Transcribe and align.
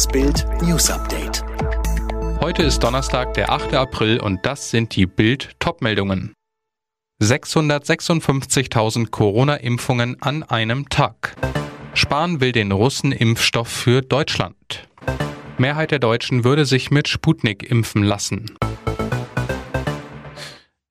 Das 0.00 0.08
Bild 0.08 0.46
News 0.62 0.88
Update. 0.90 1.44
Heute 2.40 2.62
ist 2.62 2.82
Donnerstag, 2.82 3.34
der 3.34 3.50
8. 3.50 3.74
April 3.74 4.18
und 4.18 4.46
das 4.46 4.70
sind 4.70 4.96
die 4.96 5.04
Bild 5.04 5.50
Topmeldungen. 5.58 6.32
656.000 7.22 9.10
Corona-Impfungen 9.10 10.16
an 10.22 10.42
einem 10.42 10.88
Tag. 10.88 11.36
Spahn 11.92 12.40
will 12.40 12.52
den 12.52 12.72
Russen 12.72 13.12
Impfstoff 13.12 13.68
für 13.68 14.00
Deutschland. 14.00 14.88
Mehrheit 15.58 15.90
der 15.90 15.98
Deutschen 15.98 16.44
würde 16.44 16.64
sich 16.64 16.90
mit 16.90 17.06
Sputnik 17.06 17.70
impfen 17.70 18.02
lassen. 18.02 18.56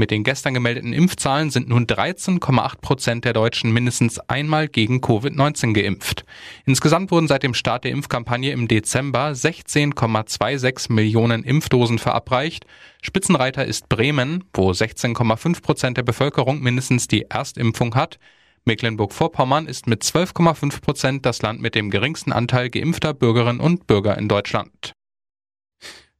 Mit 0.00 0.10
den 0.10 0.24
gestern 0.24 0.54
gemeldeten 0.54 0.94
Impfzahlen 0.94 1.50
sind 1.50 1.68
nun 1.68 1.84
13,8 1.84 2.80
Prozent 2.80 3.26
der 3.26 3.34
Deutschen 3.34 3.70
mindestens 3.70 4.18
einmal 4.30 4.66
gegen 4.66 5.02
Covid-19 5.02 5.74
geimpft. 5.74 6.24
Insgesamt 6.64 7.10
wurden 7.10 7.28
seit 7.28 7.42
dem 7.42 7.52
Start 7.52 7.84
der 7.84 7.90
Impfkampagne 7.90 8.50
im 8.52 8.66
Dezember 8.66 9.32
16,26 9.32 10.90
Millionen 10.90 11.44
Impfdosen 11.44 11.98
verabreicht. 11.98 12.64
Spitzenreiter 13.02 13.66
ist 13.66 13.90
Bremen, 13.90 14.44
wo 14.54 14.70
16,5 14.70 15.60
Prozent 15.60 15.98
der 15.98 16.02
Bevölkerung 16.02 16.62
mindestens 16.62 17.06
die 17.06 17.26
Erstimpfung 17.28 17.94
hat. 17.94 18.18
Mecklenburg-Vorpommern 18.64 19.66
ist 19.66 19.86
mit 19.86 20.02
12,5 20.02 20.80
Prozent 20.80 21.26
das 21.26 21.42
Land 21.42 21.60
mit 21.60 21.74
dem 21.74 21.90
geringsten 21.90 22.32
Anteil 22.32 22.70
geimpfter 22.70 23.12
Bürgerinnen 23.12 23.60
und 23.60 23.86
Bürger 23.86 24.16
in 24.16 24.28
Deutschland. 24.28 24.94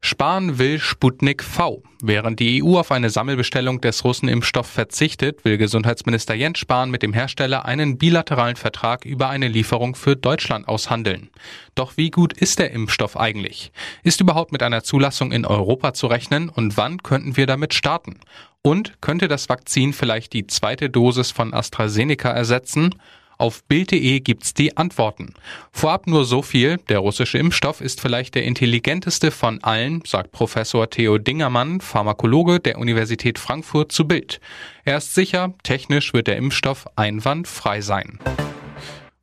Spahn 0.02 0.58
will 0.58 0.78
Sputnik 0.78 1.44
V. 1.44 1.82
Während 2.02 2.40
die 2.40 2.64
EU 2.64 2.78
auf 2.78 2.90
eine 2.90 3.10
Sammelbestellung 3.10 3.82
des 3.82 4.02
Russenimpfstoffs 4.02 4.70
verzichtet, 4.70 5.44
will 5.44 5.58
Gesundheitsminister 5.58 6.34
Jens 6.34 6.58
Spahn 6.58 6.90
mit 6.90 7.02
dem 7.02 7.12
Hersteller 7.12 7.66
einen 7.66 7.98
bilateralen 7.98 8.56
Vertrag 8.56 9.04
über 9.04 9.28
eine 9.28 9.48
Lieferung 9.48 9.94
für 9.94 10.16
Deutschland 10.16 10.66
aushandeln. 10.68 11.28
Doch 11.74 11.98
wie 11.98 12.10
gut 12.10 12.32
ist 12.32 12.58
der 12.58 12.70
Impfstoff 12.70 13.14
eigentlich? 13.14 13.72
Ist 14.02 14.22
überhaupt 14.22 14.52
mit 14.52 14.62
einer 14.62 14.82
Zulassung 14.82 15.32
in 15.32 15.44
Europa 15.44 15.92
zu 15.92 16.06
rechnen 16.06 16.48
und 16.48 16.78
wann 16.78 17.02
könnten 17.02 17.36
wir 17.36 17.46
damit 17.46 17.74
starten? 17.74 18.20
Und 18.62 19.02
könnte 19.02 19.28
das 19.28 19.50
Vakzin 19.50 19.92
vielleicht 19.92 20.32
die 20.32 20.46
zweite 20.46 20.88
Dosis 20.88 21.30
von 21.30 21.52
AstraZeneca 21.52 22.30
ersetzen? 22.30 22.94
Auf 23.40 23.64
Bild.de 23.64 24.20
gibt's 24.20 24.52
die 24.52 24.76
Antworten. 24.76 25.32
Vorab 25.72 26.06
nur 26.06 26.26
so 26.26 26.42
viel, 26.42 26.76
der 26.90 26.98
russische 26.98 27.38
Impfstoff 27.38 27.80
ist 27.80 28.02
vielleicht 28.02 28.34
der 28.34 28.44
intelligenteste 28.44 29.30
von 29.30 29.64
allen, 29.64 30.02
sagt 30.06 30.30
Professor 30.30 30.90
Theo 30.90 31.16
Dingermann, 31.16 31.80
Pharmakologe 31.80 32.60
der 32.60 32.76
Universität 32.76 33.38
Frankfurt 33.38 33.92
zu 33.92 34.06
Bild. 34.06 34.42
Er 34.84 34.98
ist 34.98 35.14
sicher, 35.14 35.54
technisch 35.62 36.12
wird 36.12 36.26
der 36.26 36.36
Impfstoff 36.36 36.86
einwandfrei 36.96 37.80
sein. 37.80 38.18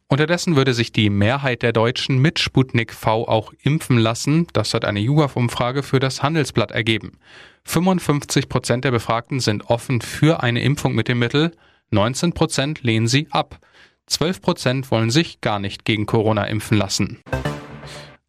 Unterdessen 0.08 0.56
würde 0.56 0.74
sich 0.74 0.92
die 0.92 1.12
Mehrheit 1.12 1.62
der 1.62 1.74
Deutschen 1.74 2.18
mit 2.18 2.40
Sputnik 2.40 2.96
V 2.96 3.28
auch 3.28 3.54
impfen 3.62 4.00
lassen. 4.00 4.48
Das 4.52 4.74
hat 4.74 4.84
eine 4.84 5.00
YouGov-Umfrage 5.00 5.84
für 5.84 6.00
das 6.00 6.24
Handelsblatt 6.24 6.72
ergeben. 6.72 7.20
55 7.66 8.50
Prozent 8.50 8.84
der 8.84 8.92
Befragten 8.92 9.42
sind 9.42 9.70
offen 9.70 10.02
für 10.02 10.42
eine 10.42 10.64
Impfung 10.64 10.96
mit 10.96 11.08
dem 11.08 11.20
Mittel. 11.20 11.52
19 11.92 12.34
Prozent 12.34 12.82
lehnen 12.82 13.08
sie 13.08 13.28
ab. 13.30 13.60
12 14.08 14.42
Prozent 14.42 14.92
wollen 14.92 15.12
sich 15.12 15.42
gar 15.42 15.60
nicht 15.60 15.86
gegen 15.86 16.06
Corona 16.06 16.46
impfen 16.46 16.78
lassen. 16.78 17.20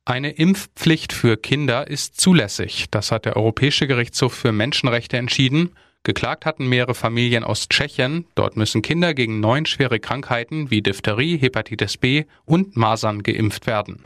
Eine 0.05 0.31
Impfpflicht 0.31 1.13
für 1.13 1.37
Kinder 1.37 1.87
ist 1.87 2.21
zulässig. 2.21 2.87
Das 2.91 3.13
hat 3.13 3.27
der 3.27 3.37
Europäische 3.37 3.87
Gerichtshof 3.87 4.33
für 4.33 4.53
Menschenrechte 4.53 5.17
entschieden. 5.17 5.71
Geklagt 6.03 6.47
hatten 6.47 6.67
mehrere 6.67 6.95
Familien 6.95 7.45
aus 7.45 7.69
Tschechien. 7.69 8.25
Dort 8.35 8.57
müssen 8.57 8.81
Kinder 8.81 9.13
gegen 9.13 9.41
neun 9.41 9.67
schwere 9.67 10.01
Krankheiten 10.01 10.71
wie 10.71 10.81
Diphtherie, 10.81 11.37
Hepatitis 11.37 11.99
B 11.99 12.25
und 12.47 12.77
Masern 12.77 13.23
geimpft 13.23 13.67
werden. 13.67 14.03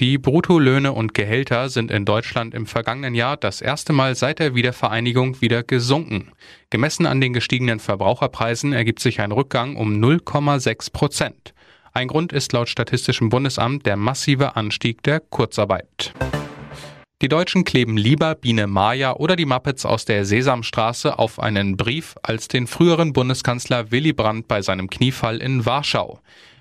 Die 0.00 0.16
Bruttolöhne 0.16 0.94
und 0.94 1.12
Gehälter 1.12 1.68
sind 1.68 1.90
in 1.90 2.06
Deutschland 2.06 2.54
im 2.54 2.64
vergangenen 2.64 3.14
Jahr 3.14 3.36
das 3.36 3.60
erste 3.60 3.92
Mal 3.92 4.14
seit 4.14 4.38
der 4.38 4.54
Wiedervereinigung 4.54 5.42
wieder 5.42 5.62
gesunken. 5.62 6.32
Gemessen 6.70 7.04
an 7.04 7.20
den 7.20 7.34
gestiegenen 7.34 7.80
Verbraucherpreisen 7.80 8.72
ergibt 8.72 9.00
sich 9.00 9.20
ein 9.20 9.30
Rückgang 9.30 9.76
um 9.76 10.02
0,6 10.02 10.90
Prozent. 10.94 11.52
Ein 11.92 12.08
Grund 12.08 12.32
ist 12.32 12.54
laut 12.54 12.70
Statistischem 12.70 13.28
Bundesamt 13.28 13.84
der 13.84 13.98
massive 13.98 14.56
Anstieg 14.56 15.02
der 15.02 15.20
Kurzarbeit. 15.20 16.14
Die 17.20 17.28
Deutschen 17.28 17.64
kleben 17.64 17.98
lieber 17.98 18.34
Biene 18.36 18.66
Maya 18.66 19.12
oder 19.16 19.36
die 19.36 19.44
Muppets 19.44 19.84
aus 19.84 20.06
der 20.06 20.24
Sesamstraße 20.24 21.18
auf 21.18 21.38
einen 21.38 21.76
Brief 21.76 22.14
als 22.22 22.48
den 22.48 22.66
früheren 22.66 23.12
Bundeskanzler 23.12 23.90
Willy 23.90 24.14
Brandt 24.14 24.48
bei 24.48 24.62
seinem 24.62 24.88
Kniefall 24.88 25.42
in 25.42 25.66
Warschau. 25.66 26.20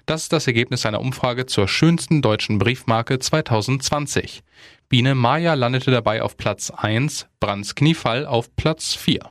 Das 0.10 0.24
ist 0.24 0.34
das 0.34 0.48
Ergebnis 0.48 0.88
einer 0.88 1.02
Umfrage 1.02 1.46
zur 1.46 1.68
schönsten 1.68 2.24
deutschen 2.24 2.58
Briefmarke 2.58 3.20
2020. 3.20 4.42
Biene 4.90 5.14
Maya 5.14 5.54
landete 5.54 5.92
dabei 5.92 6.24
auf 6.24 6.36
Platz 6.36 6.72
1, 6.72 7.28
Brands 7.40 7.76
Kniefall 7.76 8.26
auf 8.26 8.56
Platz 8.56 8.96
4. 8.96 9.30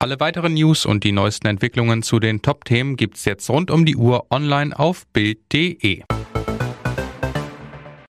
Alle 0.00 0.18
weiteren 0.18 0.54
News 0.54 0.84
und 0.84 1.04
die 1.04 1.12
neuesten 1.12 1.46
Entwicklungen 1.46 2.02
zu 2.02 2.18
den 2.18 2.42
Top-Themen 2.42 2.96
gibt's 2.96 3.24
jetzt 3.24 3.48
rund 3.48 3.70
um 3.70 3.86
die 3.86 3.94
Uhr 3.94 4.26
online 4.32 4.76
auf 4.76 5.06
Bild.de. 5.12 6.02